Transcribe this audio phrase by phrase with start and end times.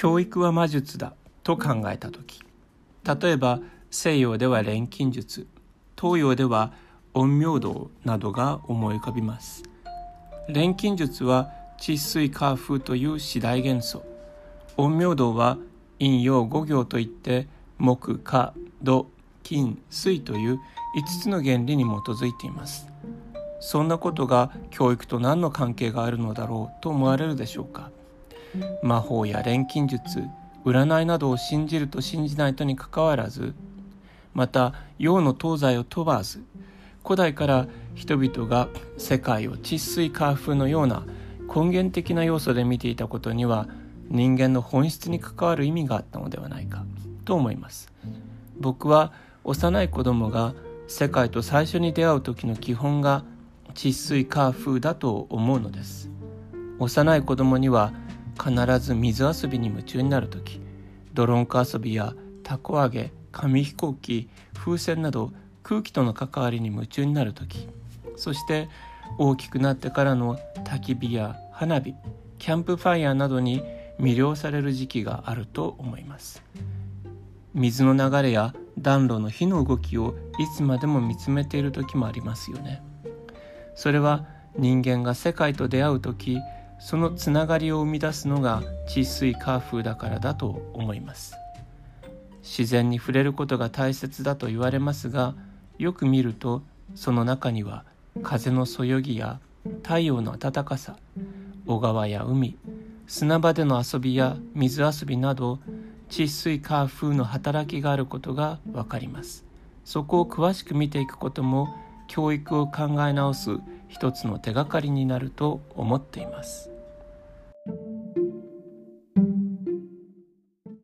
[0.00, 2.40] 教育は魔術だと考えた時。
[3.04, 3.60] 例えば
[3.90, 5.46] 西洋では錬金術
[5.94, 6.72] 東洋では
[7.12, 9.62] 陰陽道などが思い浮かびます。
[10.48, 14.02] 錬金術は地水火風という四大元素。
[14.78, 15.58] 陰陽道は
[15.98, 19.06] 陰陽五行といって木火土
[19.42, 20.60] 金水という5
[21.24, 22.88] つの原理に基づいています。
[23.60, 27.90] そんなことが教育と何の関係があるのだろうと思われるでしょうか。
[28.82, 30.22] 魔法や錬金術
[30.64, 33.54] 占いなどを信じると信じないとにかかわらず
[34.34, 36.42] また洋の東西を問わず
[37.02, 38.68] 古代から人々が
[38.98, 41.04] 世界を窒水火風のような
[41.54, 43.68] 根源的な要素で見ていたことには
[44.08, 46.84] 人間の本質に関わる意味があったのではないか
[47.24, 47.92] と思います。
[48.58, 49.12] 僕は
[49.44, 50.54] 幼い子供が
[50.86, 53.24] 世界と最初に出会う時の基本が
[53.74, 56.10] 窒水火風だと思うのです。
[56.78, 57.92] 幼い子供には
[58.42, 60.60] 必ず水遊びに夢中になる時
[61.12, 67.68] ドロンク遊びやたこ揚げ紙飛行機風船など空気との関わりに夢中になる時
[68.16, 68.68] そして
[69.18, 71.94] 大きくなってからの焚き火や花火
[72.38, 73.62] キャンプファイヤーなどに
[74.00, 76.42] 魅了される時期があると思います。
[77.52, 82.82] 水の流れや暖炉の火の動きをいつまでも見つめている時もありますよね。
[83.74, 86.38] それは人間が世界と出会う時
[86.80, 91.36] そのつながりを生み出すのが治水火風だからだと思います。
[92.42, 95.34] 自然に触れることが大切だと言われますが
[95.78, 96.62] よく見ると
[96.94, 97.84] その中には
[98.22, 99.38] 風のそよぎや
[99.82, 100.96] 太陽の暖かさ
[101.66, 102.56] 小川や海
[103.06, 105.58] 砂場での遊びや水遊びなど
[106.08, 109.44] 治水火風の働きがあることがわかります。
[109.84, 111.74] そこを詳しく見ていくことも
[112.08, 116.69] 教育を考え直す一つの手がかりになると思っています。